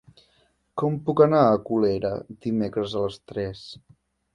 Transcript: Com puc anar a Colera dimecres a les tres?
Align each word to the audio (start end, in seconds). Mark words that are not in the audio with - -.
Com 0.83 0.97
puc 1.11 1.21
anar 1.27 1.43
a 1.51 1.61
Colera 1.69 2.13
dimecres 2.49 3.01
a 3.03 3.09
les 3.09 3.23
tres? 3.33 3.67